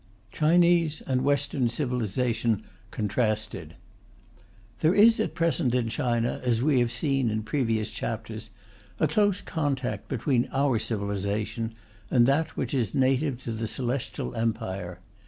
]CHAPTER 0.31 0.33
XI 0.33 0.39
CHINESE 0.39 1.01
AND 1.05 1.21
WESTERN 1.23 1.69
CIVILIZATION 1.69 2.63
CONTRASTED 2.89 3.75
There 4.79 4.95
is 4.95 5.19
at 5.19 5.35
present 5.35 5.75
in 5.75 5.89
China, 5.89 6.41
as 6.43 6.63
we 6.63 6.79
have 6.79 6.91
seen 6.91 7.29
in 7.29 7.43
previous 7.43 7.91
chapters, 7.91 8.49
a 8.99 9.07
close 9.07 9.41
contact 9.41 10.07
between 10.07 10.49
our 10.51 10.79
civilization 10.79 11.75
and 12.09 12.25
that 12.25 12.57
which 12.57 12.73
is 12.73 12.95
native 12.95 13.43
to 13.43 13.51
the 13.51 13.67
Celestial 13.67 14.33
Empire. 14.35 15.01